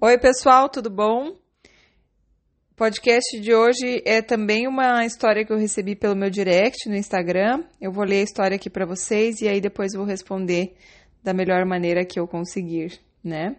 Oi, 0.00 0.18
pessoal, 0.18 0.68
tudo 0.68 0.90
bom? 0.90 1.28
O 1.28 2.74
podcast 2.76 3.40
de 3.40 3.54
hoje 3.54 4.02
é 4.04 4.20
também 4.20 4.68
uma 4.68 5.04
história 5.06 5.44
que 5.44 5.52
eu 5.52 5.56
recebi 5.56 5.96
pelo 5.96 6.14
meu 6.14 6.28
direct 6.28 6.88
no 6.88 6.94
Instagram. 6.94 7.64
Eu 7.80 7.90
vou 7.90 8.04
ler 8.04 8.20
a 8.20 8.24
história 8.24 8.56
aqui 8.56 8.68
para 8.68 8.84
vocês 8.84 9.40
e 9.40 9.48
aí 9.48 9.60
depois 9.60 9.94
vou 9.94 10.04
responder 10.04 10.76
da 11.22 11.32
melhor 11.32 11.64
maneira 11.64 12.04
que 12.04 12.20
eu 12.20 12.26
conseguir, 12.26 13.00
né? 13.22 13.56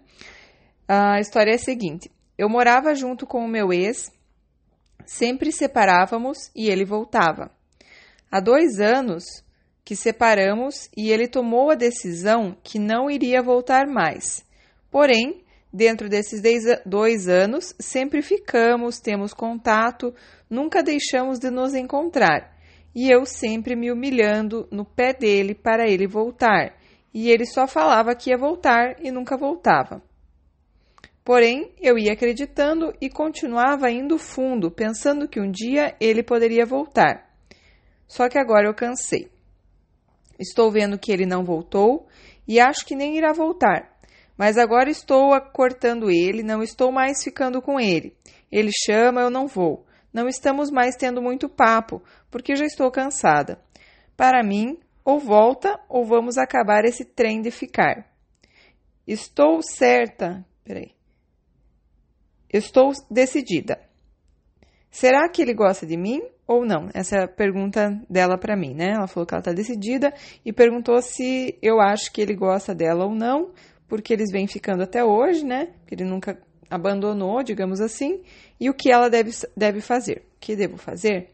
A 0.87 1.19
história 1.19 1.51
é 1.51 1.55
a 1.55 1.59
seguinte: 1.59 2.11
eu 2.37 2.47
morava 2.47 2.93
junto 2.93 3.25
com 3.25 3.43
o 3.43 3.47
meu 3.47 3.73
ex, 3.73 4.11
sempre 5.05 5.51
separávamos 5.51 6.51
e 6.55 6.69
ele 6.69 6.85
voltava. 6.85 7.49
Há 8.31 8.39
dois 8.39 8.79
anos 8.79 9.23
que 9.83 9.95
separamos 9.95 10.89
e 10.95 11.09
ele 11.09 11.27
tomou 11.27 11.71
a 11.71 11.75
decisão 11.75 12.55
que 12.63 12.77
não 12.77 13.09
iria 13.09 13.41
voltar 13.41 13.87
mais. 13.87 14.45
Porém, 14.91 15.44
dentro 15.75 16.07
desses 16.07 16.41
dois 16.85 17.27
anos, 17.27 17.75
sempre 17.77 18.21
ficamos, 18.21 18.99
temos 18.99 19.33
contato, 19.33 20.15
nunca 20.49 20.81
deixamos 20.81 21.37
de 21.37 21.49
nos 21.49 21.73
encontrar. 21.75 22.55
E 22.95 23.11
eu 23.11 23.25
sempre 23.25 23.75
me 23.75 23.91
humilhando 23.91 24.67
no 24.71 24.85
pé 24.85 25.13
dele 25.13 25.53
para 25.53 25.85
ele 25.85 26.07
voltar. 26.07 26.77
E 27.13 27.29
ele 27.29 27.45
só 27.45 27.67
falava 27.67 28.15
que 28.15 28.29
ia 28.29 28.37
voltar 28.37 28.95
e 29.03 29.11
nunca 29.11 29.35
voltava. 29.35 30.01
Porém, 31.25 31.73
eu 31.81 31.97
ia 31.97 32.13
acreditando 32.13 32.93
e 33.01 33.09
continuava 33.09 33.91
indo 33.91 34.17
fundo, 34.17 34.71
pensando 34.71 35.27
que 35.27 35.41
um 35.41 35.51
dia 35.51 35.93
ele 35.99 36.23
poderia 36.23 36.65
voltar. 36.65 37.35
Só 38.07 38.29
que 38.29 38.37
agora 38.37 38.67
eu 38.67 38.73
cansei. 38.73 39.29
Estou 40.39 40.71
vendo 40.71 40.97
que 40.97 41.11
ele 41.11 41.25
não 41.25 41.43
voltou 41.43 42.07
e 42.47 42.59
acho 42.59 42.85
que 42.85 42.95
nem 42.95 43.17
irá 43.17 43.33
voltar. 43.33 43.94
Mas 44.37 44.57
agora 44.57 44.89
estou 44.89 45.39
cortando 45.53 46.09
ele, 46.09 46.43
não 46.43 46.61
estou 46.61 46.91
mais 46.91 47.23
ficando 47.23 47.61
com 47.61 47.79
ele. 47.79 48.15
Ele 48.51 48.71
chama, 48.71 49.21
eu 49.21 49.29
não 49.29 49.47
vou. 49.47 49.85
Não 50.13 50.27
estamos 50.27 50.71
mais 50.71 50.95
tendo 50.95 51.21
muito 51.21 51.49
papo, 51.49 52.01
porque 52.29 52.55
já 52.55 52.65
estou 52.65 52.89
cansada. 52.91 53.59
Para 54.15 54.43
mim, 54.43 54.77
ou 55.03 55.19
volta 55.19 55.79
ou 55.87 56.05
vamos 56.05 56.37
acabar 56.37 56.83
esse 56.85 57.05
trem 57.05 57.41
de 57.41 57.51
ficar. 57.51 58.09
Estou 59.07 59.61
certa. 59.61 60.45
Peraí. 60.63 60.91
Estou 62.51 62.91
decidida. 63.11 63.79
Será 64.89 65.29
que 65.29 65.41
ele 65.41 65.53
gosta 65.53 65.85
de 65.85 65.97
mim 65.97 66.21
ou 66.47 66.65
não? 66.65 66.89
Essa 66.93 67.17
é 67.17 67.23
a 67.25 67.27
pergunta 67.27 68.01
dela 68.09 68.37
para 68.37 68.55
mim, 68.55 68.73
né? 68.73 68.93
Ela 68.95 69.07
falou 69.07 69.27
que 69.27 69.33
ela 69.33 69.41
está 69.41 69.51
decidida 69.51 70.13
e 70.45 70.53
perguntou 70.53 71.01
se 71.01 71.59
eu 71.61 71.81
acho 71.81 72.11
que 72.13 72.21
ele 72.21 72.33
gosta 72.33 72.73
dela 72.73 73.05
ou 73.05 73.13
não, 73.13 73.51
porque 73.87 74.13
eles 74.13 74.31
vêm 74.31 74.47
ficando 74.47 74.83
até 74.83 75.03
hoje, 75.03 75.45
né? 75.45 75.69
Que 75.87 75.95
ele 75.95 76.03
nunca 76.03 76.39
abandonou, 76.69 77.43
digamos 77.43 77.79
assim, 77.79 78.21
e 78.59 78.69
o 78.69 78.73
que 78.73 78.91
ela 78.91 79.09
deve, 79.09 79.31
deve 79.55 79.81
fazer. 79.81 80.23
O 80.35 80.39
que 80.39 80.55
devo 80.55 80.77
fazer? 80.77 81.29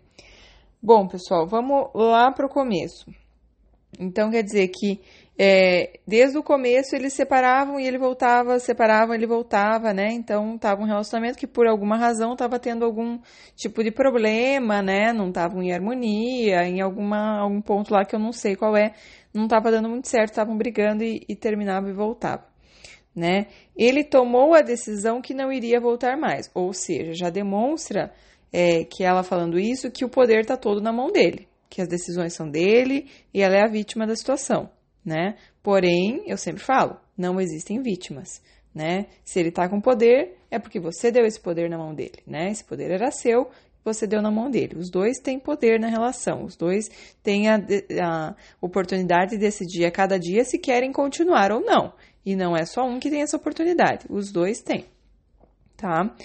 Bom, 0.81 1.07
pessoal, 1.07 1.47
vamos 1.47 1.89
lá 1.93 2.31
para 2.31 2.45
o 2.45 2.49
começo. 2.49 3.05
Então, 3.99 4.31
quer 4.31 4.43
dizer 4.43 4.67
que 4.69 4.99
é, 5.43 5.99
desde 6.05 6.37
o 6.37 6.43
começo 6.43 6.95
eles 6.95 7.13
separavam 7.13 7.79
e 7.79 7.87
ele 7.87 7.97
voltava, 7.97 8.59
separavam, 8.59 9.15
ele 9.15 9.25
voltava, 9.25 9.91
né? 9.91 10.11
Então 10.11 10.55
tava 10.55 10.83
um 10.83 10.85
relacionamento 10.85 11.37
que 11.37 11.47
por 11.47 11.67
alguma 11.67 11.97
razão 11.97 12.33
estava 12.33 12.59
tendo 12.59 12.85
algum 12.85 13.17
tipo 13.55 13.83
de 13.83 13.89
problema, 13.89 14.83
né? 14.83 15.11
Não 15.11 15.29
estavam 15.29 15.63
em 15.63 15.73
harmonia, 15.73 16.63
em 16.67 16.79
alguma, 16.79 17.39
algum 17.39 17.59
ponto 17.59 17.91
lá 17.91 18.05
que 18.05 18.15
eu 18.15 18.19
não 18.19 18.31
sei 18.31 18.55
qual 18.55 18.77
é, 18.77 18.93
não 19.33 19.45
estava 19.45 19.71
dando 19.71 19.89
muito 19.89 20.07
certo, 20.07 20.29
estavam 20.29 20.57
brigando 20.57 21.03
e, 21.03 21.23
e 21.27 21.35
terminava 21.35 21.89
e 21.89 21.93
voltava, 21.93 22.45
né? 23.15 23.47
Ele 23.75 24.03
tomou 24.03 24.53
a 24.53 24.61
decisão 24.61 25.21
que 25.21 25.33
não 25.33 25.51
iria 25.51 25.79
voltar 25.79 26.17
mais, 26.17 26.49
ou 26.53 26.73
seja, 26.73 27.13
já 27.13 27.29
demonstra 27.29 28.11
é, 28.51 28.83
que 28.83 29.03
ela 29.03 29.23
falando 29.23 29.59
isso 29.59 29.91
que 29.91 30.05
o 30.05 30.09
poder 30.09 30.41
está 30.41 30.57
todo 30.57 30.81
na 30.81 30.91
mão 30.91 31.11
dele, 31.11 31.47
que 31.69 31.81
as 31.81 31.87
decisões 31.87 32.33
são 32.33 32.49
dele 32.49 33.07
e 33.33 33.41
ela 33.41 33.55
é 33.55 33.63
a 33.63 33.71
vítima 33.71 34.05
da 34.05 34.15
situação 34.15 34.69
né? 35.05 35.35
Porém, 35.61 36.23
eu 36.27 36.37
sempre 36.37 36.63
falo, 36.63 36.97
não 37.17 37.39
existem 37.41 37.81
vítimas, 37.81 38.41
né? 38.73 39.07
Se 39.23 39.39
ele 39.39 39.51
tá 39.51 39.67
com 39.67 39.81
poder, 39.81 40.37
é 40.49 40.59
porque 40.59 40.79
você 40.79 41.11
deu 41.11 41.25
esse 41.25 41.39
poder 41.39 41.69
na 41.69 41.77
mão 41.77 41.93
dele, 41.93 42.19
né? 42.25 42.49
Esse 42.49 42.63
poder 42.63 42.91
era 42.91 43.11
seu, 43.11 43.49
você 43.83 44.05
deu 44.05 44.21
na 44.21 44.31
mão 44.31 44.49
dele. 44.49 44.77
Os 44.77 44.89
dois 44.89 45.17
têm 45.19 45.39
poder 45.39 45.79
na 45.79 45.87
relação, 45.87 46.43
os 46.43 46.55
dois 46.55 46.89
têm 47.23 47.49
a, 47.49 47.55
a 48.01 48.35
oportunidade 48.59 49.31
de 49.31 49.37
decidir 49.37 49.85
a 49.85 49.91
cada 49.91 50.19
dia 50.19 50.43
se 50.43 50.57
querem 50.57 50.91
continuar 50.91 51.51
ou 51.51 51.61
não. 51.61 51.93
E 52.25 52.35
não 52.35 52.55
é 52.55 52.65
só 52.65 52.83
um 52.83 52.99
que 52.99 53.09
tem 53.09 53.21
essa 53.21 53.37
oportunidade, 53.37 54.05
os 54.09 54.31
dois 54.31 54.61
têm, 54.61 54.85
tá? 55.75 56.15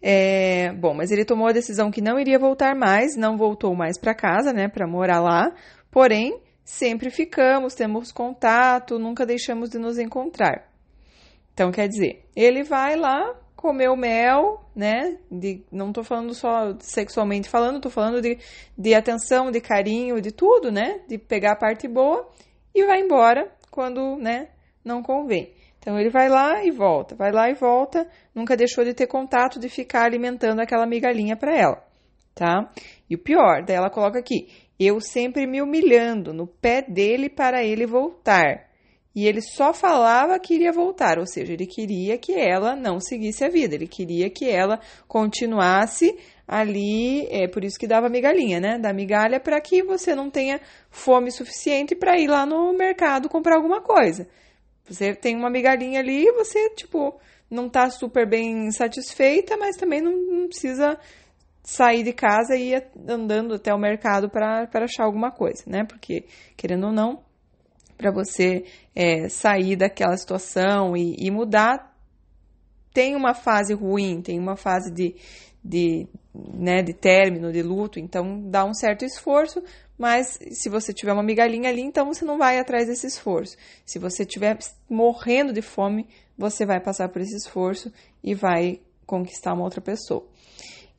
É, 0.00 0.72
bom, 0.72 0.94
mas 0.94 1.10
ele 1.10 1.24
tomou 1.24 1.46
a 1.46 1.52
decisão 1.52 1.90
que 1.90 2.00
não 2.00 2.18
iria 2.18 2.38
voltar 2.38 2.74
mais, 2.74 3.16
não 3.16 3.36
voltou 3.36 3.74
mais 3.74 3.98
para 3.98 4.14
casa, 4.14 4.52
né, 4.52 4.68
para 4.68 4.86
morar 4.86 5.20
lá. 5.20 5.52
Porém, 5.90 6.40
sempre 6.64 7.10
ficamos, 7.10 7.74
temos 7.74 8.10
contato, 8.10 8.98
nunca 8.98 9.24
deixamos 9.24 9.70
de 9.70 9.78
nos 9.78 9.98
encontrar. 9.98 10.68
Então, 11.54 11.70
quer 11.70 11.88
dizer, 11.88 12.24
ele 12.34 12.64
vai 12.64 12.96
lá 12.96 13.34
comer 13.62 13.88
o 13.88 13.96
mel, 13.96 14.60
né? 14.74 15.16
De, 15.30 15.64
não 15.70 15.88
estou 15.88 16.02
falando 16.02 16.34
só 16.34 16.76
sexualmente 16.80 17.48
falando, 17.48 17.76
estou 17.76 17.92
falando 17.92 18.20
de, 18.20 18.36
de 18.76 18.92
atenção, 18.92 19.52
de 19.52 19.60
carinho, 19.60 20.20
de 20.20 20.32
tudo, 20.32 20.72
né? 20.72 21.00
De 21.08 21.16
pegar 21.16 21.52
a 21.52 21.56
parte 21.56 21.86
boa 21.86 22.28
e 22.74 22.84
vai 22.84 23.00
embora 23.00 23.50
quando, 23.70 24.16
né, 24.16 24.48
não 24.84 25.02
convém. 25.02 25.54
Então 25.78 25.98
ele 25.98 26.10
vai 26.10 26.28
lá 26.28 26.64
e 26.64 26.70
volta, 26.70 27.14
vai 27.14 27.32
lá 27.32 27.50
e 27.50 27.54
volta, 27.54 28.06
nunca 28.34 28.56
deixou 28.56 28.84
de 28.84 28.94
ter 28.94 29.06
contato, 29.06 29.58
de 29.58 29.68
ficar 29.68 30.04
alimentando 30.04 30.60
aquela 30.60 30.86
migalhinha 30.86 31.36
para 31.36 31.56
ela, 31.56 31.84
tá? 32.34 32.70
E 33.08 33.14
o 33.14 33.18
pior, 33.18 33.64
daí 33.64 33.76
ela 33.76 33.90
coloca 33.90 34.18
aqui: 34.18 34.48
eu 34.78 35.00
sempre 35.00 35.46
me 35.46 35.60
humilhando 35.60 36.32
no 36.32 36.46
pé 36.46 36.82
dele 36.82 37.28
para 37.28 37.64
ele 37.64 37.86
voltar. 37.86 38.71
E 39.14 39.26
ele 39.26 39.42
só 39.42 39.74
falava 39.74 40.38
que 40.38 40.54
iria 40.54 40.72
voltar, 40.72 41.18
ou 41.18 41.26
seja, 41.26 41.52
ele 41.52 41.66
queria 41.66 42.16
que 42.16 42.32
ela 42.32 42.74
não 42.74 42.98
seguisse 42.98 43.44
a 43.44 43.48
vida, 43.48 43.74
ele 43.74 43.86
queria 43.86 44.30
que 44.30 44.48
ela 44.48 44.80
continuasse 45.06 46.18
ali, 46.48 47.26
é 47.30 47.46
por 47.46 47.62
isso 47.64 47.78
que 47.78 47.86
dava 47.86 48.08
migalhinha, 48.08 48.58
né? 48.58 48.78
Da 48.78 48.92
migalha 48.92 49.38
para 49.38 49.60
que 49.60 49.82
você 49.82 50.14
não 50.14 50.30
tenha 50.30 50.60
fome 50.90 51.30
suficiente 51.30 51.94
para 51.94 52.18
ir 52.18 52.26
lá 52.26 52.46
no 52.46 52.72
mercado 52.72 53.28
comprar 53.28 53.56
alguma 53.56 53.80
coisa. 53.80 54.26
Você 54.88 55.14
tem 55.14 55.36
uma 55.36 55.50
migalhinha 55.50 56.00
ali, 56.00 56.30
você, 56.32 56.70
tipo, 56.70 57.18
não 57.50 57.68
tá 57.68 57.90
super 57.90 58.28
bem 58.28 58.70
satisfeita, 58.70 59.56
mas 59.56 59.76
também 59.76 60.00
não, 60.00 60.12
não 60.12 60.48
precisa 60.48 60.98
sair 61.62 62.02
de 62.02 62.12
casa 62.12 62.56
e 62.56 62.72
ir 62.72 62.86
andando 63.08 63.54
até 63.54 63.72
o 63.72 63.78
mercado 63.78 64.28
para 64.28 64.68
achar 64.74 65.04
alguma 65.04 65.30
coisa, 65.30 65.62
né? 65.66 65.84
Porque, 65.84 66.24
querendo 66.56 66.86
ou 66.86 66.92
não, 66.92 67.22
para 68.02 68.10
você 68.10 68.64
é, 68.94 69.28
sair 69.28 69.76
daquela 69.76 70.16
situação 70.16 70.96
e, 70.96 71.14
e, 71.16 71.30
mudar, 71.30 71.96
tem 72.92 73.14
uma 73.14 73.32
fase 73.32 73.72
ruim, 73.72 74.20
tem 74.20 74.40
uma 74.40 74.56
fase 74.56 74.92
de, 74.92 75.14
de, 75.64 76.08
né, 76.34 76.82
de 76.82 76.92
término, 76.92 77.52
de 77.52 77.62
luto, 77.62 78.00
então 78.00 78.50
dá 78.50 78.64
um 78.64 78.74
certo 78.74 79.04
esforço, 79.04 79.62
mas 79.96 80.36
se 80.50 80.68
você 80.68 80.92
tiver 80.92 81.12
uma 81.12 81.22
migalhinha 81.22 81.70
ali, 81.70 81.80
então 81.80 82.06
você 82.06 82.24
não 82.24 82.36
vai 82.36 82.58
atrás 82.58 82.88
desse 82.88 83.06
esforço. 83.06 83.56
Se 83.86 84.00
você 84.00 84.24
estiver 84.24 84.58
morrendo 84.90 85.52
de 85.52 85.62
fome, 85.62 86.08
você 86.36 86.66
vai 86.66 86.80
passar 86.80 87.08
por 87.08 87.22
esse 87.22 87.36
esforço 87.36 87.92
e 88.22 88.34
vai 88.34 88.80
conquistar 89.06 89.54
uma 89.54 89.62
outra 89.62 89.80
pessoa. 89.80 90.26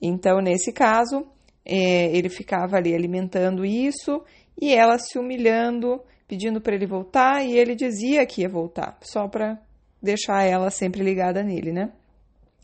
Então, 0.02 0.40
nesse 0.40 0.72
caso, 0.72 1.28
é, 1.66 2.16
ele 2.16 2.30
ficava 2.30 2.78
ali 2.78 2.96
alimentando 2.96 3.66
isso 3.66 4.24
e 4.60 4.74
ela 4.74 4.98
se 4.98 5.18
humilhando, 5.18 6.02
pedindo 6.28 6.62
para 6.62 6.76
ele 6.76 6.86
voltar, 6.86 7.44
e 7.44 7.58
ele 7.58 7.76
dizia 7.76 8.26
que 8.26 8.42
ia 8.42 8.50
voltar, 8.50 8.98
só 9.02 9.28
para 9.28 9.60
deixar 10.02 10.44
ela 10.44 10.70
sempre 10.70 11.04
ligada 11.04 11.44
nele, 11.44 11.72
né? 11.72 11.92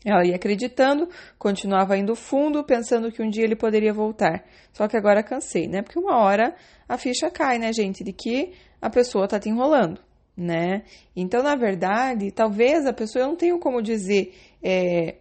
Ela 0.04 0.24
ia 0.24 0.36
acreditando, 0.36 1.08
continuava 1.38 1.96
indo 1.96 2.14
fundo, 2.14 2.64
pensando 2.64 3.12
que 3.12 3.22
um 3.22 3.28
dia 3.28 3.44
ele 3.44 3.56
poderia 3.56 3.92
voltar. 3.92 4.44
Só 4.72 4.88
que 4.88 4.96
agora 4.96 5.22
cansei, 5.22 5.68
né? 5.68 5.82
Porque 5.82 5.98
uma 5.98 6.18
hora 6.18 6.54
a 6.88 6.96
ficha 6.96 7.30
cai, 7.30 7.58
né, 7.58 7.72
gente, 7.72 8.02
de 8.02 8.12
que 8.12 8.52
a 8.80 8.88
pessoa 8.88 9.28
tá 9.28 9.38
te 9.38 9.50
enrolando, 9.50 10.00
né? 10.36 10.84
Então, 11.14 11.42
na 11.42 11.54
verdade, 11.54 12.30
talvez 12.32 12.86
a 12.86 12.92
pessoa, 12.92 13.24
eu 13.24 13.28
não 13.28 13.36
tenho 13.36 13.58
como 13.58 13.82
dizer, 13.82 14.34
é, 14.62 15.16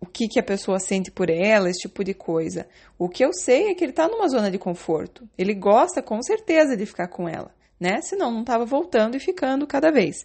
o 0.00 0.06
que, 0.06 0.26
que 0.28 0.40
a 0.40 0.42
pessoa 0.42 0.78
sente 0.78 1.10
por 1.10 1.28
ela, 1.28 1.68
esse 1.68 1.80
tipo 1.80 2.02
de 2.02 2.14
coisa. 2.14 2.66
O 2.98 3.08
que 3.08 3.24
eu 3.24 3.32
sei 3.32 3.68
é 3.68 3.74
que 3.74 3.84
ele 3.84 3.92
está 3.92 4.08
numa 4.08 4.28
zona 4.28 4.50
de 4.50 4.58
conforto. 4.58 5.28
Ele 5.36 5.54
gosta 5.54 6.02
com 6.02 6.22
certeza 6.22 6.76
de 6.76 6.86
ficar 6.86 7.08
com 7.08 7.28
ela, 7.28 7.54
né? 7.78 8.00
Senão 8.00 8.30
não 8.30 8.40
estava 8.40 8.64
voltando 8.64 9.16
e 9.16 9.20
ficando 9.20 9.66
cada 9.66 9.90
vez. 9.92 10.24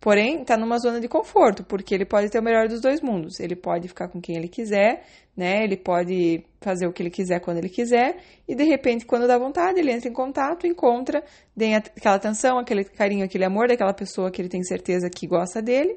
Porém, 0.00 0.42
está 0.42 0.56
numa 0.56 0.78
zona 0.78 1.00
de 1.00 1.06
conforto, 1.06 1.62
porque 1.62 1.94
ele 1.94 2.04
pode 2.04 2.28
ter 2.28 2.40
o 2.40 2.42
melhor 2.42 2.66
dos 2.66 2.80
dois 2.80 3.00
mundos. 3.00 3.38
Ele 3.38 3.54
pode 3.54 3.86
ficar 3.86 4.08
com 4.08 4.20
quem 4.20 4.36
ele 4.36 4.48
quiser, 4.48 5.04
né? 5.36 5.62
Ele 5.62 5.76
pode 5.76 6.44
fazer 6.60 6.88
o 6.88 6.92
que 6.92 7.00
ele 7.00 7.10
quiser 7.10 7.38
quando 7.40 7.58
ele 7.58 7.68
quiser, 7.68 8.16
e 8.48 8.54
de 8.56 8.64
repente, 8.64 9.06
quando 9.06 9.28
dá 9.28 9.38
vontade, 9.38 9.78
ele 9.78 9.92
entra 9.92 10.08
em 10.08 10.12
contato, 10.12 10.66
encontra, 10.66 11.22
tem 11.56 11.76
aquela 11.76 12.16
atenção, 12.16 12.58
aquele 12.58 12.82
carinho, 12.82 13.24
aquele 13.24 13.44
amor 13.44 13.68
daquela 13.68 13.94
pessoa 13.94 14.30
que 14.30 14.42
ele 14.42 14.48
tem 14.48 14.64
certeza 14.64 15.08
que 15.08 15.26
gosta 15.26 15.62
dele 15.62 15.96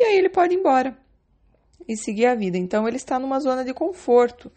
e 0.00 0.04
aí 0.04 0.16
ele 0.16 0.30
pode 0.30 0.54
ir 0.54 0.58
embora 0.58 0.96
e 1.88 1.96
seguir 1.96 2.26
a 2.26 2.34
vida. 2.34 2.58
Então 2.58 2.86
ele 2.86 2.96
está 2.96 3.18
numa 3.18 3.40
zona 3.40 3.64
de 3.64 3.74
conforto, 3.74 4.50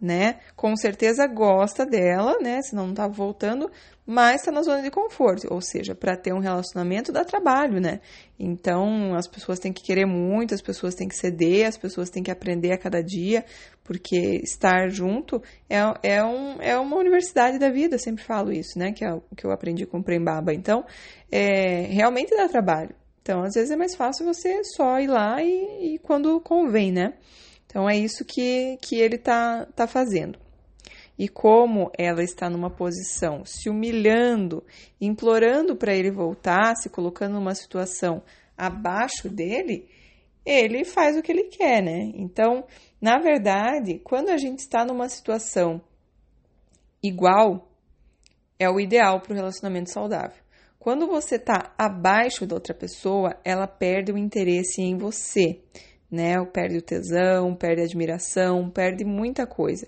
né? 0.00 0.40
Com 0.54 0.76
certeza 0.76 1.26
gosta 1.26 1.86
dela, 1.86 2.38
né? 2.40 2.60
Senão 2.62 2.88
não 2.88 2.94
tá 2.94 3.08
voltando, 3.08 3.70
mas 4.06 4.36
está 4.36 4.52
na 4.52 4.62
zona 4.62 4.82
de 4.82 4.90
conforto. 4.90 5.46
Ou 5.50 5.60
seja, 5.60 5.94
para 5.94 6.16
ter 6.16 6.32
um 6.32 6.38
relacionamento 6.38 7.10
dá 7.10 7.24
trabalho, 7.24 7.80
né? 7.80 8.00
Então 8.38 9.14
as 9.14 9.26
pessoas 9.26 9.58
têm 9.58 9.72
que 9.72 9.82
querer 9.82 10.06
muito, 10.06 10.54
as 10.54 10.60
pessoas 10.60 10.94
têm 10.94 11.08
que 11.08 11.16
ceder, 11.16 11.66
as 11.66 11.78
pessoas 11.78 12.10
têm 12.10 12.22
que 12.22 12.30
aprender 12.30 12.72
a 12.72 12.78
cada 12.78 13.02
dia, 13.02 13.44
porque 13.82 14.40
estar 14.42 14.88
junto 14.90 15.42
é, 15.68 15.78
é, 16.02 16.24
um, 16.24 16.60
é 16.60 16.78
uma 16.78 16.96
universidade 16.96 17.58
da 17.58 17.70
vida, 17.70 17.98
sempre 17.98 18.22
falo 18.22 18.52
isso, 18.52 18.78
né? 18.78 18.92
Que 18.92 19.04
é 19.04 19.14
o 19.14 19.22
que 19.34 19.46
eu 19.46 19.50
aprendi 19.50 19.86
com 19.86 19.98
o 19.98 20.04
Prembaba. 20.04 20.52
Então, 20.52 20.84
é, 21.30 21.86
realmente 21.86 22.36
dá 22.36 22.48
trabalho. 22.48 22.94
Então, 23.26 23.42
às 23.42 23.54
vezes 23.54 23.72
é 23.72 23.76
mais 23.76 23.96
fácil 23.96 24.24
você 24.24 24.62
só 24.62 25.00
ir 25.00 25.08
lá 25.08 25.42
e, 25.42 25.94
e 25.94 25.98
quando 25.98 26.40
convém, 26.40 26.92
né? 26.92 27.14
Então 27.66 27.90
é 27.90 27.98
isso 27.98 28.24
que, 28.24 28.78
que 28.80 29.00
ele 29.00 29.16
está 29.16 29.66
tá 29.74 29.88
fazendo. 29.88 30.38
E 31.18 31.28
como 31.28 31.90
ela 31.98 32.22
está 32.22 32.48
numa 32.48 32.70
posição 32.70 33.44
se 33.44 33.68
humilhando, 33.68 34.62
implorando 35.00 35.74
para 35.74 35.92
ele 35.92 36.08
voltar, 36.08 36.76
se 36.76 36.88
colocando 36.88 37.32
numa 37.32 37.52
situação 37.56 38.22
abaixo 38.56 39.28
dele, 39.28 39.88
ele 40.44 40.84
faz 40.84 41.16
o 41.16 41.22
que 41.22 41.32
ele 41.32 41.48
quer, 41.48 41.82
né? 41.82 42.12
Então, 42.14 42.64
na 43.00 43.18
verdade, 43.18 43.98
quando 44.04 44.28
a 44.28 44.36
gente 44.36 44.60
está 44.60 44.84
numa 44.84 45.08
situação 45.08 45.80
igual, 47.02 47.72
é 48.56 48.70
o 48.70 48.78
ideal 48.78 49.20
para 49.20 49.32
o 49.32 49.36
relacionamento 49.36 49.90
saudável. 49.90 50.45
Quando 50.86 51.08
você 51.08 51.34
está 51.34 51.74
abaixo 51.76 52.46
da 52.46 52.54
outra 52.54 52.72
pessoa, 52.72 53.36
ela 53.44 53.66
perde 53.66 54.12
o 54.12 54.16
interesse 54.16 54.80
em 54.80 54.96
você 54.96 55.60
né? 56.10 56.34
Perde 56.52 56.78
o 56.78 56.82
tesão, 56.82 57.54
perde 57.54 57.82
a 57.82 57.84
admiração, 57.84 58.70
perde 58.70 59.04
muita 59.04 59.46
coisa. 59.46 59.86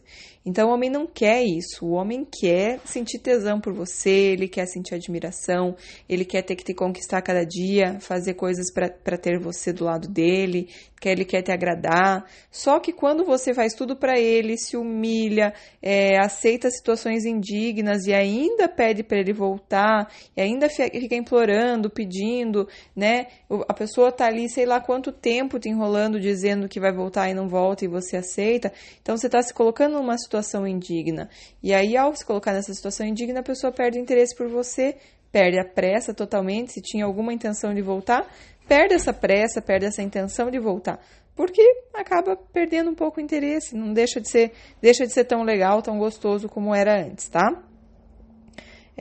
Então 0.48 0.70
o 0.70 0.72
homem 0.72 0.88
não 0.88 1.06
quer 1.06 1.42
isso. 1.44 1.84
O 1.84 1.92
homem 1.92 2.24
quer 2.24 2.80
sentir 2.84 3.18
tesão 3.18 3.60
por 3.60 3.74
você, 3.74 4.10
ele 4.10 4.48
quer 4.48 4.66
sentir 4.66 4.94
admiração, 4.94 5.76
ele 6.08 6.24
quer 6.24 6.42
ter 6.42 6.56
que 6.56 6.64
te 6.64 6.72
conquistar 6.72 7.20
cada 7.20 7.44
dia, 7.44 8.00
fazer 8.00 8.32
coisas 8.32 8.72
para 8.72 9.18
ter 9.18 9.38
você 9.38 9.74
do 9.74 9.84
lado 9.84 10.08
dele, 10.08 10.68
que 10.98 11.08
ele 11.08 11.24
quer 11.24 11.42
te 11.42 11.52
agradar. 11.52 12.24
Só 12.50 12.80
que 12.80 12.92
quando 12.94 13.24
você 13.24 13.52
faz 13.52 13.74
tudo 13.74 13.94
para 13.94 14.18
ele, 14.18 14.56
se 14.56 14.76
humilha, 14.76 15.52
é, 15.82 16.18
aceita 16.18 16.70
situações 16.70 17.26
indignas 17.26 18.06
e 18.06 18.14
ainda 18.14 18.68
pede 18.68 19.02
para 19.02 19.18
ele 19.18 19.34
voltar, 19.34 20.10
e 20.34 20.40
ainda 20.40 20.68
fica 20.68 21.14
implorando, 21.14 21.90
pedindo, 21.90 22.66
né? 22.96 23.26
A 23.68 23.74
pessoa 23.74 24.10
tá 24.10 24.26
ali, 24.26 24.48
sei 24.48 24.64
lá 24.64 24.80
quanto 24.80 25.12
tempo 25.12 25.58
te 25.58 25.68
enrolando, 25.68 26.07
dizendo 26.16 26.68
que 26.68 26.78
vai 26.78 26.92
voltar 26.92 27.28
e 27.28 27.34
não 27.34 27.48
volta 27.48 27.84
e 27.84 27.88
você 27.88 28.18
aceita. 28.18 28.72
Então 29.02 29.16
você 29.16 29.26
está 29.26 29.42
se 29.42 29.52
colocando 29.52 29.94
numa 29.94 30.16
situação 30.16 30.64
indigna. 30.64 31.28
E 31.60 31.74
aí, 31.74 31.96
ao 31.96 32.14
se 32.14 32.24
colocar 32.24 32.52
nessa 32.52 32.72
situação 32.72 33.04
indigna, 33.04 33.40
a 33.40 33.42
pessoa 33.42 33.72
perde 33.72 33.98
interesse 33.98 34.36
por 34.36 34.46
você, 34.48 34.94
perde 35.32 35.58
a 35.58 35.64
pressa 35.64 36.14
totalmente, 36.14 36.74
se 36.74 36.80
tinha 36.80 37.04
alguma 37.04 37.32
intenção 37.32 37.74
de 37.74 37.82
voltar, 37.82 38.24
perde 38.68 38.94
essa 38.94 39.12
pressa, 39.12 39.60
perde 39.60 39.86
essa 39.86 40.02
intenção 40.02 40.50
de 40.50 40.58
voltar, 40.58 41.00
porque 41.34 41.62
acaba 41.94 42.36
perdendo 42.36 42.90
um 42.90 42.94
pouco 42.94 43.20
o 43.20 43.22
interesse, 43.22 43.74
não 43.74 43.92
deixa 43.92 44.20
de 44.20 44.28
ser, 44.28 44.52
deixa 44.80 45.06
de 45.06 45.12
ser 45.12 45.24
tão 45.24 45.42
legal, 45.42 45.82
tão 45.82 45.98
gostoso 45.98 46.48
como 46.48 46.74
era 46.74 47.02
antes, 47.02 47.28
tá? 47.28 47.67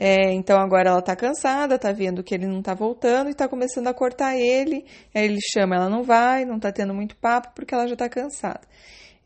É, 0.00 0.32
então 0.32 0.60
agora 0.60 0.90
ela 0.90 1.02
tá 1.02 1.16
cansada, 1.16 1.76
tá 1.76 1.90
vendo 1.90 2.22
que 2.22 2.32
ele 2.32 2.46
não 2.46 2.62
tá 2.62 2.72
voltando 2.72 3.30
e 3.30 3.34
tá 3.34 3.48
começando 3.48 3.88
a 3.88 3.94
cortar 3.94 4.36
ele. 4.36 4.84
Aí 5.12 5.24
ele 5.24 5.40
chama, 5.40 5.74
ela 5.74 5.88
não 5.90 6.04
vai, 6.04 6.44
não 6.44 6.60
tá 6.60 6.70
tendo 6.70 6.94
muito 6.94 7.16
papo 7.16 7.48
porque 7.54 7.74
ela 7.74 7.88
já 7.88 7.96
tá 7.96 8.08
cansada. 8.08 8.60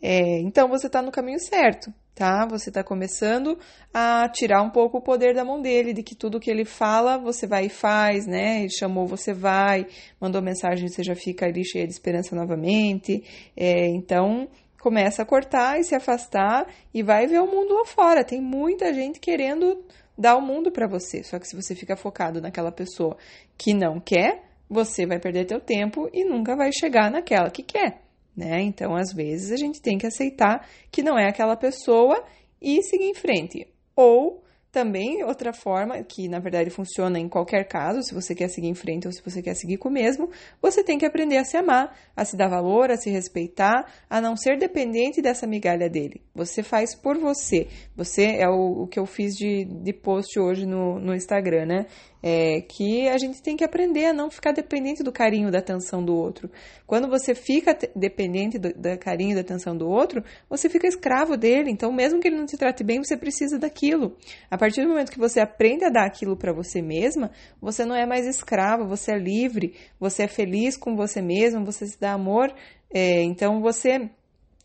É, 0.00 0.40
então 0.40 0.68
você 0.68 0.88
tá 0.88 1.02
no 1.02 1.12
caminho 1.12 1.38
certo 1.38 1.92
tá? 2.14 2.46
Você 2.46 2.70
está 2.70 2.84
começando 2.84 3.58
a 3.92 4.28
tirar 4.28 4.62
um 4.62 4.70
pouco 4.70 4.98
o 4.98 5.02
poder 5.02 5.34
da 5.34 5.44
mão 5.44 5.60
dele, 5.60 5.92
de 5.92 6.02
que 6.02 6.14
tudo 6.14 6.40
que 6.40 6.50
ele 6.50 6.64
fala 6.64 7.18
você 7.18 7.46
vai 7.46 7.66
e 7.66 7.68
faz, 7.68 8.26
né? 8.26 8.60
Ele 8.60 8.70
chamou, 8.70 9.06
você 9.06 9.32
vai, 9.32 9.86
mandou 10.20 10.42
mensagem, 10.42 10.88
você 10.88 11.02
já 11.02 11.14
fica 11.14 11.46
ali 11.46 11.64
cheia 11.64 11.86
de 11.86 11.92
esperança 11.92 12.36
novamente. 12.36 13.24
É, 13.56 13.88
então 13.88 14.48
começa 14.80 15.22
a 15.22 15.26
cortar 15.26 15.78
e 15.78 15.84
se 15.84 15.94
afastar 15.94 16.66
e 16.92 17.02
vai 17.02 17.26
ver 17.26 17.40
o 17.40 17.46
mundo 17.46 17.74
lá 17.74 17.84
fora. 17.86 18.24
Tem 18.24 18.40
muita 18.40 18.92
gente 18.92 19.20
querendo 19.20 19.82
dar 20.16 20.36
o 20.36 20.42
mundo 20.42 20.70
para 20.70 20.86
você, 20.86 21.22
só 21.22 21.38
que 21.38 21.46
se 21.46 21.56
você 21.56 21.74
fica 21.74 21.96
focado 21.96 22.40
naquela 22.40 22.72
pessoa 22.72 23.16
que 23.56 23.72
não 23.74 24.00
quer, 24.00 24.44
você 24.68 25.06
vai 25.06 25.18
perder 25.18 25.46
teu 25.46 25.60
tempo 25.60 26.08
e 26.12 26.24
nunca 26.24 26.56
vai 26.56 26.70
chegar 26.72 27.10
naquela 27.10 27.50
que 27.50 27.62
quer 27.62 28.02
né? 28.36 28.62
Então, 28.62 28.96
às 28.96 29.12
vezes, 29.12 29.52
a 29.52 29.56
gente 29.56 29.80
tem 29.80 29.98
que 29.98 30.06
aceitar 30.06 30.66
que 30.90 31.02
não 31.02 31.18
é 31.18 31.28
aquela 31.28 31.56
pessoa 31.56 32.24
e 32.60 32.82
seguir 32.82 33.04
em 33.04 33.14
frente. 33.14 33.68
Ou 33.94 34.41
também, 34.72 35.22
outra 35.22 35.52
forma, 35.52 36.02
que 36.02 36.26
na 36.28 36.38
verdade 36.38 36.70
funciona 36.70 37.18
em 37.18 37.28
qualquer 37.28 37.68
caso, 37.68 38.02
se 38.02 38.14
você 38.14 38.34
quer 38.34 38.48
seguir 38.48 38.68
em 38.68 38.74
frente 38.74 39.06
ou 39.06 39.12
se 39.12 39.22
você 39.22 39.42
quer 39.42 39.54
seguir 39.54 39.76
com 39.76 39.90
o 39.90 39.92
mesmo, 39.92 40.30
você 40.62 40.82
tem 40.82 40.96
que 40.96 41.04
aprender 41.04 41.36
a 41.36 41.44
se 41.44 41.58
amar, 41.58 41.94
a 42.16 42.24
se 42.24 42.38
dar 42.38 42.48
valor, 42.48 42.90
a 42.90 42.96
se 42.96 43.10
respeitar, 43.10 43.84
a 44.08 44.18
não 44.18 44.34
ser 44.34 44.58
dependente 44.58 45.20
dessa 45.20 45.46
migalha 45.46 45.90
dele. 45.90 46.22
Você 46.34 46.62
faz 46.62 46.94
por 46.94 47.18
você. 47.18 47.68
Você 47.94 48.36
é 48.38 48.48
o, 48.48 48.84
o 48.84 48.86
que 48.86 48.98
eu 48.98 49.04
fiz 49.04 49.34
de, 49.34 49.66
de 49.66 49.92
post 49.92 50.40
hoje 50.40 50.64
no, 50.64 50.98
no 50.98 51.14
Instagram, 51.14 51.66
né? 51.66 51.86
É, 52.24 52.60
que 52.60 53.08
a 53.08 53.18
gente 53.18 53.42
tem 53.42 53.56
que 53.56 53.64
aprender 53.64 54.06
a 54.06 54.12
não 54.12 54.30
ficar 54.30 54.52
dependente 54.52 55.02
do 55.02 55.10
carinho, 55.10 55.50
da 55.50 55.58
atenção 55.58 56.04
do 56.04 56.14
outro. 56.14 56.48
Quando 56.86 57.08
você 57.08 57.34
fica 57.34 57.76
dependente 57.96 58.60
do, 58.60 58.68
do 58.72 58.96
carinho, 58.96 59.34
da 59.34 59.40
atenção 59.40 59.76
do 59.76 59.88
outro, 59.88 60.22
você 60.48 60.68
fica 60.68 60.86
escravo 60.86 61.36
dele. 61.36 61.68
Então, 61.68 61.92
mesmo 61.92 62.20
que 62.20 62.28
ele 62.28 62.36
não 62.36 62.46
te 62.46 62.56
trate 62.56 62.84
bem, 62.84 63.02
você 63.02 63.16
precisa 63.16 63.58
daquilo. 63.58 64.16
A 64.48 64.56
partir 64.62 64.82
do 64.82 64.90
momento 64.90 65.10
que 65.10 65.18
você 65.18 65.40
aprende 65.40 65.84
a 65.84 65.88
dar 65.88 66.06
aquilo 66.06 66.36
para 66.36 66.52
você 66.52 66.80
mesma, 66.80 67.32
você 67.60 67.84
não 67.84 67.96
é 67.96 68.06
mais 68.06 68.24
escravo, 68.28 68.86
você 68.86 69.12
é 69.12 69.18
livre, 69.18 69.74
você 69.98 70.22
é 70.22 70.28
feliz 70.28 70.76
com 70.76 70.94
você 70.94 71.20
mesma, 71.20 71.64
você 71.64 71.84
se 71.84 71.98
dá 71.98 72.12
amor. 72.12 72.54
É, 72.94 73.24
então, 73.24 73.60
você 73.60 74.08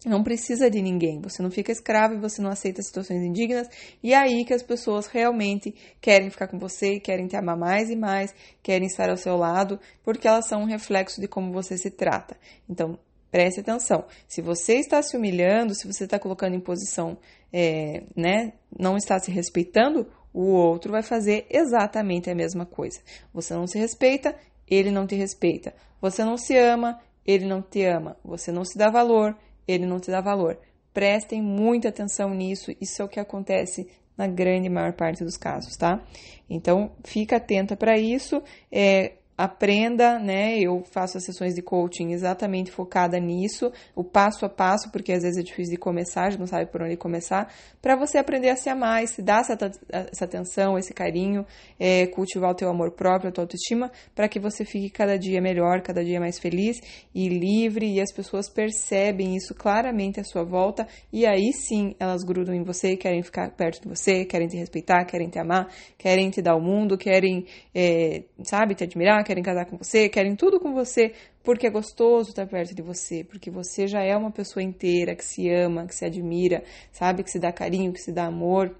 não 0.06 0.22
precisa 0.22 0.70
de 0.70 0.84
ninguém, 0.84 1.20
você 1.20 1.42
não 1.42 1.50
fica 1.50 1.72
escravo 1.72 2.14
e 2.14 2.20
você 2.20 2.44
não 2.44 2.52
aceita 2.52 2.80
situações 2.84 3.24
indignas, 3.24 3.68
e 4.04 4.14
é 4.14 4.18
aí 4.18 4.46
que 4.46 4.54
as 4.54 4.62
pessoas 4.62 5.08
realmente 5.08 5.74
querem 6.00 6.30
ficar 6.30 6.48
com 6.48 6.60
você, 6.60 7.00
querem 7.00 7.26
te 7.26 7.36
amar 7.36 7.58
mais 7.58 7.90
e 7.90 7.96
mais, 7.96 8.36
querem 8.62 8.86
estar 8.86 9.10
ao 9.10 9.18
seu 9.18 9.36
lado, 9.36 9.80
porque 10.04 10.28
elas 10.28 10.46
são 10.46 10.62
um 10.62 10.66
reflexo 10.66 11.20
de 11.20 11.28
como 11.28 11.52
você 11.52 11.76
se 11.76 11.90
trata. 11.90 12.38
Então, 12.70 13.00
preste 13.32 13.62
atenção. 13.62 14.06
Se 14.28 14.44
você 14.44 14.76
está 14.76 15.02
se 15.02 15.18
humilhando, 15.18 15.74
se 15.74 15.92
você 15.92 16.04
está 16.04 16.20
colocando 16.20 16.56
em 16.56 16.60
posição, 16.60 17.18
é, 17.52 18.04
né, 18.16 18.54
não 18.78 18.98
está 18.98 19.20
se 19.20 19.32
respeitando, 19.32 20.08
o 20.34 20.52
outro 20.52 20.92
vai 20.92 21.02
fazer 21.02 21.46
exatamente 21.50 22.30
a 22.30 22.36
mesma 22.36 22.66
coisa. 22.66 23.00
Você 23.34 23.54
não 23.54 23.66
se 23.66 23.80
respeita, 23.80 24.36
ele 24.68 24.92
não 24.92 25.08
te 25.08 25.16
respeita. 25.16 25.74
Você 26.02 26.24
não 26.24 26.38
se 26.38 26.56
ama, 26.56 27.00
ele 27.26 27.46
não 27.46 27.62
te 27.62 27.84
ama. 27.84 28.18
Você 28.24 28.52
não 28.52 28.64
se 28.64 28.78
dá 28.78 28.90
valor, 28.90 29.36
ele 29.68 29.86
não 29.86 30.00
te 30.00 30.12
dá 30.12 30.22
valor. 30.22 30.60
Prestem 30.94 31.42
muita 31.42 31.90
atenção 31.90 32.30
nisso, 32.34 32.72
isso 32.80 33.02
é 33.02 33.06
o 33.06 33.10
que 33.10 33.20
acontece 33.20 33.90
na 34.18 34.28
grande 34.28 34.70
maior 34.70 34.94
parte 34.94 35.24
dos 35.24 35.38
casos, 35.38 35.76
tá? 35.78 36.04
Então, 36.50 36.92
fica 37.04 37.38
atenta 37.38 37.76
para 37.76 37.98
isso. 37.98 38.42
É, 38.72 39.14
aprenda, 39.38 40.18
né? 40.18 40.58
Eu 40.58 40.84
faço 40.92 41.18
as 41.18 41.24
sessões 41.24 41.54
de 41.54 41.62
coaching 41.62 42.12
exatamente 42.12 42.72
focada 42.72 43.20
nisso, 43.20 43.72
o 43.96 44.04
passo 44.04 44.46
a 44.46 44.50
passo, 44.50 44.92
porque 44.92 45.14
às 45.14 45.22
vezes 45.22 45.38
é 45.38 45.44
difícil 45.44 45.76
de 45.76 45.78
começar, 45.78 46.32
já 46.32 46.40
não 46.40 46.48
sabe 46.48 46.66
por 46.72 46.82
onde 46.82 46.98
começar, 46.98 47.54
para 47.80 47.96
você 47.96 48.18
aprender 48.18 48.50
a 48.50 48.56
se 48.56 48.68
amar 48.68 49.04
e 49.04 49.08
se 49.08 49.22
dar 49.22 49.42
essa, 49.42 49.56
essa 49.90 50.26
atenção, 50.26 50.78
esse 50.78 50.92
carinho, 50.92 51.46
é, 51.80 52.08
cultivar 52.08 52.50
o 52.50 52.56
teu 52.56 52.68
amor 52.68 52.94
próprio, 52.94 53.30
a 53.30 53.32
tua 53.32 53.44
autoestima, 53.44 53.92
para 54.16 54.28
que 54.28 54.40
você 54.40 54.66
fique 54.66 54.90
cada 54.90 55.20
dia 55.20 55.40
melhor, 55.40 55.82
cada 55.82 56.04
dia 56.04 56.20
mais 56.20 56.40
feliz 56.40 56.80
e 57.14 57.30
livre, 57.30 57.94
e 57.94 58.02
as 58.02 58.12
pessoas 58.12 58.50
percebem 58.50 59.36
isso 59.36 59.54
claramente 59.54 60.20
à 60.20 60.24
sua 60.24 60.44
volta, 60.44 60.88
e 61.14 61.28
aí 61.28 61.52
sim 61.54 61.96
elas 62.00 62.24
grudam 62.24 62.56
em 62.56 62.64
você, 62.64 62.98
querem 62.98 63.22
ficar 63.22 63.52
perto 63.52 63.84
de 63.84 63.90
você, 63.90 64.26
querem 64.26 64.48
te 64.48 64.58
respeitar, 64.58 65.06
querem 65.06 65.30
te 65.30 65.38
amar, 65.38 65.68
querem 65.96 66.32
te 66.32 66.42
dar 66.42 66.56
o 66.56 66.62
mundo, 66.62 66.98
querem, 66.98 67.46
é, 67.76 68.24
sabe, 68.44 68.74
te 68.74 68.84
admirar, 68.84 69.27
querem 69.28 69.44
casar 69.44 69.66
com 69.66 69.78
você, 69.78 70.08
querem 70.08 70.36
tudo 70.36 70.60
com 70.60 70.74
você, 70.74 71.14
porque 71.44 71.68
é 71.68 71.70
gostoso 71.70 72.30
estar 72.30 72.48
perto 72.48 72.74
de 72.74 72.82
você, 72.82 73.24
porque 73.24 73.52
você 73.52 73.86
já 73.86 74.02
é 74.02 74.16
uma 74.16 74.32
pessoa 74.32 74.64
inteira 74.64 75.16
que 75.16 75.24
se 75.24 75.50
ama, 75.50 75.86
que 75.86 75.94
se 75.94 76.06
admira, 76.06 76.64
sabe, 76.92 77.24
que 77.24 77.30
se 77.30 77.40
dá 77.40 77.52
carinho, 77.52 77.92
que 77.92 78.00
se 78.00 78.12
dá 78.12 78.26
amor, 78.26 78.74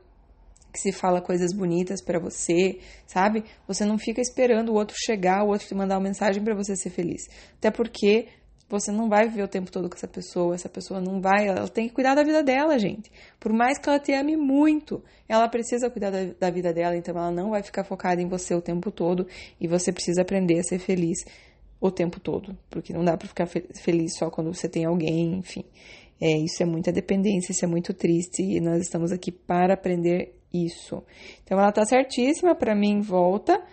que 0.74 0.80
se 0.80 0.92
fala 0.92 1.22
coisas 1.22 1.52
bonitas 1.54 2.02
para 2.02 2.20
você, 2.20 2.80
sabe? 3.06 3.44
Você 3.68 3.84
não 3.84 3.98
fica 3.98 4.22
esperando 4.22 4.70
o 4.70 4.76
outro 4.76 4.96
chegar, 4.98 5.44
o 5.44 5.50
outro 5.50 5.68
te 5.68 5.76
mandar 5.76 5.96
uma 5.96 6.04
mensagem 6.04 6.42
para 6.42 6.56
você 6.56 6.76
ser 6.76 6.92
feliz. 6.92 7.28
Até 7.58 7.70
porque 7.70 8.28
você 8.70 8.92
não 8.92 9.08
vai 9.08 9.28
viver 9.28 9.44
o 9.44 9.48
tempo 9.48 9.72
todo 9.72 9.90
com 9.90 9.96
essa 9.96 10.08
pessoa, 10.08 10.54
essa 10.54 10.68
pessoa 10.68 11.00
não 11.00 11.22
vai, 11.22 11.48
ela 11.48 11.68
tem 11.68 11.88
que 11.88 11.94
cuidar 11.94 12.16
da 12.16 12.24
vida 12.24 12.44
dela, 12.44 12.78
gente. 12.78 13.10
Por 13.40 13.54
mais 13.54 13.78
que 13.78 13.88
ela 13.88 14.00
te 14.00 14.14
ame 14.14 14.36
muito, 14.36 15.02
ela 15.28 15.48
precisa 15.48 15.90
cuidar 15.90 16.12
da, 16.12 16.26
da 16.40 16.50
vida 16.50 16.74
dela, 16.74 16.96
então 16.96 17.16
ela 17.18 17.32
não 17.32 17.52
vai 17.52 17.64
ficar 17.64 17.84
focada 17.84 18.22
em 18.22 18.28
você 18.28 18.54
o 18.54 18.62
tempo 18.62 18.92
todo 18.92 19.26
e 19.60 19.68
você 19.68 19.92
precisa 19.92 20.22
aprender 20.22 20.60
a 20.60 20.64
ser 20.64 20.80
feliz 20.80 21.24
o 21.80 21.92
tempo 21.92 22.20
todo, 22.20 22.58
porque 22.70 22.92
não 22.92 23.06
dá 23.06 23.16
para 23.16 23.28
ficar 23.28 23.46
fe 23.46 23.64
feliz 23.76 24.18
só 24.18 24.30
quando 24.30 24.54
você 24.54 24.68
tem 24.68 24.86
alguém, 24.86 25.36
enfim. 25.38 25.64
É, 26.20 26.32
isso 26.38 26.62
é 26.64 26.66
muita 26.66 26.92
dependência, 26.92 27.52
isso 27.52 27.64
é 27.64 27.68
muito 27.68 27.94
triste 27.94 28.42
e 28.42 28.60
nós 28.60 28.82
estamos 28.82 29.12
aqui 29.12 29.32
para 29.32 29.76
aprender 29.76 30.34
isso. 30.52 31.04
Então 31.44 31.60
ela 31.60 31.72
tá 31.72 31.86
certíssima 31.86 32.56
para 32.56 32.76
mim 32.76 33.02
volta 33.02 33.64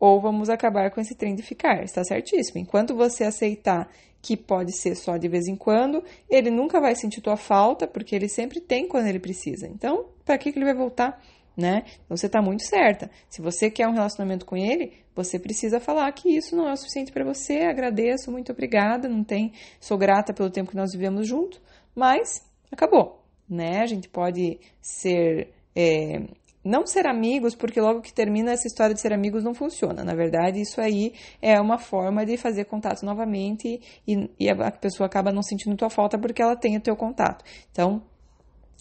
ou 0.00 0.20
vamos 0.20 0.50
acabar 0.50 0.90
com 0.90 1.00
esse 1.00 1.14
trem 1.14 1.36
de 1.36 1.42
ficar. 1.42 1.84
Está 1.84 2.02
certíssimo. 2.02 2.60
Enquanto 2.60 2.96
você 2.96 3.22
aceitar 3.22 3.88
que 4.22 4.36
pode 4.36 4.72
ser 4.78 4.94
só 4.94 5.16
de 5.16 5.28
vez 5.28 5.48
em 5.48 5.56
quando, 5.56 6.02
ele 6.30 6.48
nunca 6.48 6.80
vai 6.80 6.94
sentir 6.94 7.20
tua 7.20 7.36
falta, 7.36 7.88
porque 7.88 8.14
ele 8.14 8.28
sempre 8.28 8.60
tem 8.60 8.86
quando 8.86 9.08
ele 9.08 9.18
precisa. 9.18 9.66
Então, 9.66 10.06
para 10.24 10.38
que, 10.38 10.52
que 10.52 10.58
ele 10.58 10.64
vai 10.64 10.74
voltar? 10.74 11.20
Né? 11.54 11.82
Então 12.04 12.16
você 12.16 12.26
está 12.26 12.40
muito 12.40 12.64
certa. 12.64 13.10
Se 13.28 13.42
você 13.42 13.68
quer 13.70 13.86
um 13.86 13.92
relacionamento 13.92 14.46
com 14.46 14.56
ele, 14.56 14.92
você 15.14 15.38
precisa 15.38 15.78
falar 15.78 16.10
que 16.12 16.34
isso 16.34 16.56
não 16.56 16.66
é 16.66 16.72
o 16.72 16.76
suficiente 16.76 17.12
para 17.12 17.24
você. 17.24 17.64
Agradeço, 17.64 18.30
muito 18.30 18.52
obrigada, 18.52 19.06
não 19.06 19.22
tem, 19.22 19.52
sou 19.78 19.98
grata 19.98 20.32
pelo 20.32 20.48
tempo 20.48 20.70
que 20.70 20.76
nós 20.76 20.92
vivemos 20.92 21.28
juntos, 21.28 21.60
mas 21.94 22.42
acabou, 22.70 23.22
né? 23.46 23.80
A 23.80 23.86
gente 23.86 24.08
pode 24.08 24.60
ser 24.80 25.52
é, 25.76 26.22
não 26.64 26.86
ser 26.86 27.06
amigos, 27.06 27.54
porque 27.54 27.80
logo 27.80 28.00
que 28.00 28.12
termina 28.12 28.52
essa 28.52 28.66
história 28.66 28.94
de 28.94 29.00
ser 29.00 29.12
amigos 29.12 29.42
não 29.42 29.54
funciona. 29.54 30.04
Na 30.04 30.14
verdade, 30.14 30.60
isso 30.60 30.80
aí 30.80 31.12
é 31.40 31.60
uma 31.60 31.78
forma 31.78 32.24
de 32.24 32.36
fazer 32.36 32.64
contato 32.66 33.04
novamente 33.04 33.80
e, 34.06 34.30
e 34.38 34.48
a 34.48 34.70
pessoa 34.70 35.06
acaba 35.06 35.32
não 35.32 35.42
sentindo 35.42 35.76
tua 35.76 35.90
falta 35.90 36.18
porque 36.18 36.40
ela 36.40 36.56
tem 36.56 36.76
o 36.76 36.80
teu 36.80 36.96
contato. 36.96 37.44
Então, 37.70 38.02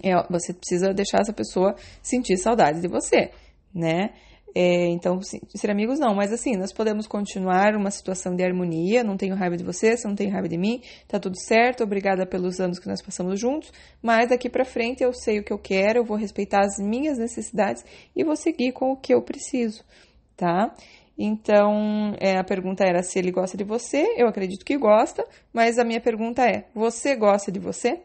é, 0.04 0.12
você 0.30 0.54
precisa 0.54 0.94
deixar 0.94 1.22
essa 1.22 1.34
pessoa 1.34 1.76
sentir 2.02 2.38
saudade 2.38 2.82
de 2.82 2.88
você, 2.88 3.32
né? 3.74 4.12
É, 4.54 4.88
então, 4.90 5.22
ser 5.22 5.72
amigos 5.72 5.98
não, 5.98 6.14
mas 6.14 6.34
assim, 6.34 6.58
nós 6.58 6.74
podemos 6.74 7.08
continuar 7.08 7.76
uma 7.76 7.90
situação 7.90 8.36
de 8.36 8.44
harmonia. 8.44 9.04
Não 9.04 9.16
tenho 9.16 9.36
raiva 9.36 9.56
de 9.56 9.64
você, 9.64 9.96
você 9.96 10.08
não 10.08 10.16
tem 10.16 10.30
raiva 10.30 10.50
de 10.50 10.58
mim, 10.58 10.82
tá 11.08 11.20
tudo 11.20 11.40
certo. 11.40 11.84
Obrigada 11.84 12.26
pelos 12.26 12.60
anos 12.60 12.78
que 12.78 12.88
nós 12.88 13.02
passamos 13.02 13.40
juntos, 13.40 13.72
mas 14.02 14.30
daqui 14.30 14.50
para 14.50 14.66
frente 14.66 15.04
eu 15.04 15.14
sei 15.14 15.40
o 15.40 15.44
que 15.44 15.54
eu 15.54 15.60
quero, 15.60 16.00
eu 16.00 16.06
vou 16.06 16.18
respeitar 16.18 16.62
as 16.62 16.78
minhas 16.80 17.18
necessidades 17.18 17.86
e 18.16 18.24
vou 18.24 18.36
seguir 18.36 18.74
com 18.74 18.92
o 18.92 18.98
que 18.98 19.14
eu 19.14 19.22
preciso, 19.22 19.84
tá? 20.36 20.76
Então, 21.18 22.16
é, 22.20 22.38
a 22.38 22.44
pergunta 22.44 22.84
era 22.84 23.04
se 23.04 23.20
ele 23.20 23.32
gosta 23.32 23.56
de 23.56 23.64
você. 23.64 24.16
Eu 24.18 24.28
acredito 24.28 24.66
que 24.66 24.78
gosta, 24.78 25.26
mas 25.54 25.78
a 25.78 25.84
minha 25.84 26.02
pergunta 26.02 26.44
é: 26.44 26.66
você 26.74 27.16
gosta 27.16 27.52
de 27.52 27.60
você? 27.60 28.02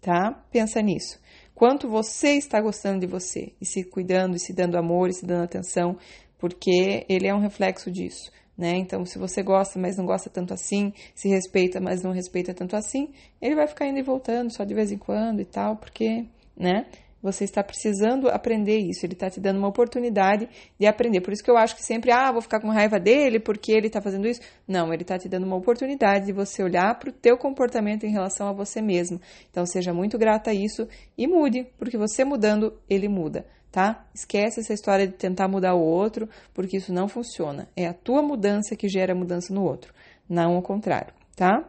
Tá? 0.00 0.44
Pensa 0.52 0.80
nisso 0.82 1.18
quanto 1.56 1.88
você 1.88 2.34
está 2.34 2.60
gostando 2.60 3.00
de 3.00 3.06
você 3.06 3.54
e 3.58 3.64
se 3.64 3.82
cuidando 3.82 4.36
e 4.36 4.38
se 4.38 4.52
dando 4.52 4.76
amor 4.76 5.08
e 5.08 5.14
se 5.14 5.24
dando 5.24 5.42
atenção, 5.42 5.96
porque 6.38 7.06
ele 7.08 7.26
é 7.26 7.34
um 7.34 7.40
reflexo 7.40 7.90
disso. 7.90 8.30
Né? 8.56 8.76
Então, 8.76 9.04
se 9.04 9.18
você 9.18 9.42
gosta, 9.42 9.78
mas 9.78 9.96
não 9.96 10.06
gosta 10.06 10.30
tanto 10.30 10.52
assim, 10.54 10.92
se 11.14 11.28
respeita, 11.28 11.80
mas 11.80 12.02
não 12.02 12.12
respeita 12.12 12.54
tanto 12.54 12.76
assim, 12.76 13.10
ele 13.40 13.54
vai 13.54 13.66
ficar 13.66 13.86
indo 13.86 13.98
e 13.98 14.02
voltando 14.02 14.52
só 14.52 14.64
de 14.64 14.74
vez 14.74 14.92
em 14.92 14.98
quando 14.98 15.40
e 15.40 15.44
tal, 15.44 15.76
porque, 15.76 16.26
né? 16.56 16.86
Você 17.22 17.44
está 17.44 17.62
precisando 17.62 18.28
aprender 18.28 18.78
isso, 18.78 19.04
ele 19.04 19.14
está 19.14 19.28
te 19.28 19.40
dando 19.40 19.58
uma 19.58 19.68
oportunidade 19.68 20.48
de 20.78 20.86
aprender. 20.86 21.20
Por 21.20 21.32
isso 21.32 21.42
que 21.42 21.50
eu 21.50 21.56
acho 21.56 21.74
que 21.74 21.82
sempre, 21.82 22.12
ah, 22.12 22.30
vou 22.30 22.40
ficar 22.40 22.60
com 22.60 22.68
raiva 22.68 23.00
dele 23.00 23.40
porque 23.40 23.72
ele 23.72 23.86
está 23.86 24.00
fazendo 24.00 24.28
isso. 24.28 24.40
Não, 24.68 24.92
ele 24.92 25.02
está 25.02 25.18
te 25.18 25.28
dando 25.28 25.44
uma 25.44 25.56
oportunidade 25.56 26.26
de 26.26 26.32
você 26.32 26.62
olhar 26.62 26.98
para 26.98 27.08
o 27.08 27.12
teu 27.12 27.36
comportamento 27.36 28.04
em 28.04 28.12
relação 28.12 28.48
a 28.48 28.52
você 28.52 28.80
mesmo. 28.80 29.20
Então, 29.50 29.64
seja 29.66 29.92
muito 29.92 30.18
grata 30.18 30.50
a 30.50 30.54
isso 30.54 30.86
e 31.16 31.26
mude, 31.26 31.66
porque 31.78 31.96
você 31.96 32.24
mudando, 32.24 32.78
ele 32.88 33.08
muda, 33.08 33.46
tá? 33.72 34.06
Esquece 34.14 34.60
essa 34.60 34.74
história 34.74 35.06
de 35.06 35.14
tentar 35.14 35.48
mudar 35.48 35.74
o 35.74 35.82
outro, 35.82 36.28
porque 36.52 36.76
isso 36.76 36.92
não 36.92 37.08
funciona. 37.08 37.68
É 37.74 37.86
a 37.86 37.94
tua 37.94 38.22
mudança 38.22 38.76
que 38.76 38.88
gera 38.88 39.14
mudança 39.14 39.52
no 39.52 39.64
outro, 39.64 39.92
não 40.28 40.54
ao 40.54 40.62
contrário, 40.62 41.12
tá? 41.34 41.68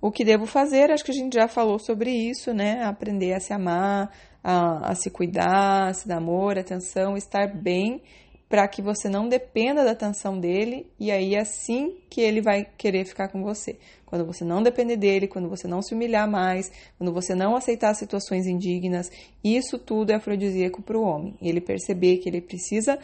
O 0.00 0.10
que 0.10 0.24
devo 0.24 0.46
fazer? 0.46 0.90
Acho 0.90 1.04
que 1.04 1.10
a 1.10 1.14
gente 1.14 1.34
já 1.34 1.48
falou 1.48 1.78
sobre 1.78 2.10
isso, 2.10 2.52
né? 2.52 2.84
Aprender 2.84 3.32
a 3.32 3.40
se 3.40 3.52
amar, 3.52 4.10
a, 4.42 4.90
a 4.90 4.94
se 4.94 5.10
cuidar, 5.10 5.88
a 5.88 5.94
se 5.94 6.06
dar 6.06 6.18
amor, 6.18 6.58
atenção, 6.58 7.16
estar 7.16 7.48
bem, 7.48 8.00
para 8.48 8.66
que 8.66 8.80
você 8.80 9.08
não 9.08 9.28
dependa 9.28 9.84
da 9.84 9.90
atenção 9.90 10.40
dele 10.40 10.86
e 10.98 11.10
aí 11.10 11.34
é 11.34 11.40
assim 11.40 11.96
que 12.08 12.20
ele 12.20 12.40
vai 12.40 12.66
querer 12.78 13.04
ficar 13.04 13.28
com 13.28 13.42
você. 13.42 13.78
Quando 14.06 14.24
você 14.24 14.42
não 14.42 14.62
depender 14.62 14.96
dele, 14.96 15.28
quando 15.28 15.50
você 15.50 15.68
não 15.68 15.82
se 15.82 15.94
humilhar 15.94 16.28
mais, 16.28 16.72
quando 16.96 17.12
você 17.12 17.34
não 17.34 17.54
aceitar 17.54 17.92
situações 17.94 18.46
indignas, 18.46 19.10
isso 19.44 19.78
tudo 19.78 20.12
é 20.12 20.14
afrodisíaco 20.14 20.80
para 20.80 20.96
o 20.96 21.02
homem. 21.02 21.36
Ele 21.42 21.60
perceber 21.60 22.16
que 22.16 22.28
ele 22.28 22.40
precisa 22.40 22.98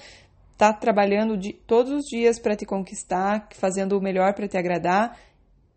estar 0.55 0.73
tá 0.73 0.79
trabalhando 0.79 1.37
de, 1.37 1.53
todos 1.53 1.93
os 1.93 2.05
dias 2.07 2.39
para 2.39 2.57
te 2.57 2.65
conquistar, 2.65 3.49
fazendo 3.53 3.99
o 3.99 4.01
melhor 4.01 4.33
para 4.33 4.49
te 4.49 4.57
agradar, 4.57 5.19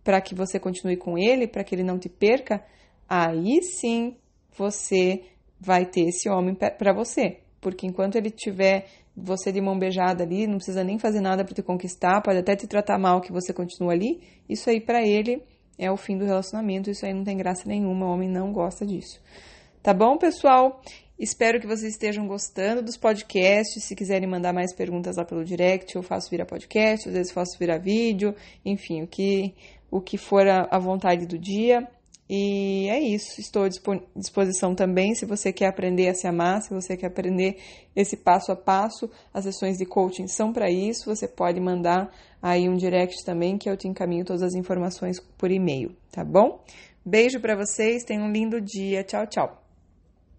para 0.08 0.22
que 0.22 0.34
você 0.34 0.58
continue 0.58 0.96
com 0.96 1.18
ele, 1.18 1.50
para 1.50 1.66
que 1.66 1.76
ele 1.76 1.84
não 1.84 2.00
te 2.00 2.08
perca, 2.08 2.64
aí 3.10 3.62
sim 3.62 4.16
você 4.58 5.22
vai 5.60 5.86
ter 5.86 6.08
esse 6.08 6.30
homem 6.30 6.56
para 6.56 6.94
você. 6.94 7.40
Porque 7.60 7.86
enquanto 7.86 8.16
ele 8.16 8.32
tiver 8.32 8.88
você 9.14 9.52
de 9.52 9.60
mão 9.60 9.78
beijada 9.78 10.24
ali, 10.24 10.48
não 10.48 10.56
precisa 10.56 10.82
nem 10.82 10.98
fazer 10.98 11.20
nada 11.20 11.44
para 11.44 11.54
te 11.54 11.62
conquistar, 11.62 12.22
pode 12.22 12.40
até 12.40 12.56
te 12.56 12.66
tratar 12.68 12.98
mal 12.98 13.20
que 13.20 13.34
você 13.34 13.52
continua 13.52 13.92
ali, 13.92 14.22
isso 14.48 14.70
aí 14.70 14.80
para 14.80 15.06
ele 15.06 15.44
é 15.78 15.92
o 15.92 15.98
fim 15.98 16.18
do 16.18 16.24
relacionamento, 16.24 16.90
isso 16.90 17.06
aí 17.06 17.14
não 17.14 17.26
tem 17.26 17.36
graça 17.36 17.64
nenhuma, 17.68 18.06
o 18.06 18.14
homem 18.14 18.30
não 18.30 18.54
gosta 18.54 18.86
disso. 18.86 19.22
Tá 19.84 19.94
bom, 19.94 20.18
pessoal? 20.18 20.82
Espero 21.20 21.60
que 21.60 21.66
vocês 21.66 21.94
estejam 21.94 22.28
gostando 22.28 22.84
dos 22.84 22.96
podcasts. 22.96 23.84
Se 23.84 23.96
quiserem 23.96 24.30
mandar 24.30 24.54
mais 24.54 24.72
perguntas 24.76 25.18
lá 25.18 25.26
pelo 25.26 25.44
direct, 25.44 25.96
eu 25.96 26.04
faço 26.04 26.30
virar 26.30 26.46
podcast, 26.46 27.10
às 27.10 27.16
vezes 27.16 27.32
faço 27.32 27.58
virar 27.58 27.80
vídeo, 27.80 28.36
enfim, 28.64 29.02
o 29.02 29.08
que, 29.08 29.56
o 29.90 30.02
que 30.02 30.18
for 30.18 30.48
a, 30.48 30.78
vontade 30.80 31.26
do 31.26 31.38
dia. 31.38 31.88
E 32.30 32.90
é 32.90 33.00
isso. 33.00 33.40
Estou 33.40 33.64
à 33.64 33.70
disposição 34.16 34.76
também 34.76 35.16
se 35.16 35.26
você 35.26 35.54
quer 35.54 35.68
aprender 35.68 36.10
a 36.10 36.14
se 36.14 36.28
amar, 36.28 36.62
se 36.62 36.74
você 36.74 36.98
quer 36.98 37.08
aprender 37.08 37.58
esse 37.96 38.18
passo 38.18 38.52
a 38.52 38.56
passo. 38.56 39.10
As 39.34 39.46
sessões 39.46 39.78
de 39.78 39.86
coaching 39.86 40.28
são 40.28 40.52
para 40.52 40.70
isso. 40.70 41.14
Você 41.14 41.28
pode 41.28 41.60
mandar 41.60 42.12
aí 42.42 42.68
um 42.68 42.76
direct 42.76 43.24
também 43.24 43.58
que 43.58 43.70
eu 43.70 43.78
te 43.78 43.88
encaminho 43.88 44.26
todas 44.26 44.44
as 44.44 44.56
informações 44.56 45.20
por 45.38 45.52
e-mail, 45.52 45.96
tá 46.12 46.24
bom? 46.24 46.62
Beijo 47.06 47.40
para 47.40 47.56
vocês, 47.56 48.04
tenham 48.04 48.26
um 48.26 48.32
lindo 48.32 48.60
dia. 48.60 49.04
Tchau, 49.04 49.26
tchau. 49.26 49.67